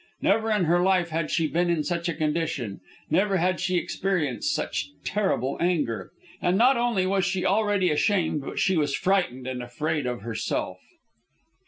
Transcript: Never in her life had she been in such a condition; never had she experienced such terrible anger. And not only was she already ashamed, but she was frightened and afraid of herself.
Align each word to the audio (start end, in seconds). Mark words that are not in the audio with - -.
Never 0.19 0.49
in 0.49 0.63
her 0.63 0.81
life 0.81 1.09
had 1.09 1.29
she 1.29 1.45
been 1.45 1.69
in 1.69 1.83
such 1.83 2.09
a 2.09 2.15
condition; 2.15 2.79
never 3.11 3.37
had 3.37 3.59
she 3.59 3.77
experienced 3.77 4.51
such 4.51 4.89
terrible 5.03 5.57
anger. 5.59 6.09
And 6.41 6.57
not 6.57 6.75
only 6.75 7.05
was 7.05 7.23
she 7.23 7.45
already 7.45 7.91
ashamed, 7.91 8.41
but 8.41 8.57
she 8.57 8.75
was 8.75 8.95
frightened 8.95 9.45
and 9.45 9.61
afraid 9.61 10.07
of 10.07 10.21
herself. 10.23 10.79